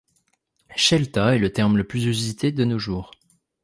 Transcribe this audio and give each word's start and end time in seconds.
Shelta 0.75 1.35
est 1.35 1.37
le 1.37 1.53
terme 1.53 1.77
le 1.77 1.83
plus 1.85 2.05
usité 2.05 2.51
de 2.51 2.65
nos 2.65 2.79
jours. 2.79 3.11